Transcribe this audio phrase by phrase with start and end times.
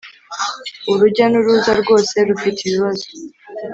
[0.91, 3.07] urujya n'uruza rwose rufite ibibazo